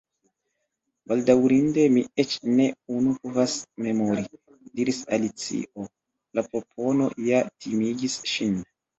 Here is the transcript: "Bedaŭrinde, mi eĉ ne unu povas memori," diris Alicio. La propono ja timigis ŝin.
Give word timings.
"Bedaŭrinde, 1.09 1.81
mi 1.97 2.01
eĉ 2.23 2.31
ne 2.59 2.63
unu 2.99 3.11
povas 3.25 3.57
memori," 3.87 4.23
diris 4.79 5.01
Alicio. 5.17 5.85
La 6.39 6.45
propono 6.47 7.11
ja 7.27 7.43
timigis 7.67 8.17
ŝin. 8.33 8.57